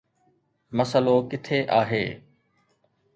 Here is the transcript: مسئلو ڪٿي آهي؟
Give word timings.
مسئلو 0.77 1.15
ڪٿي 1.29 1.59
آهي؟ 1.79 2.05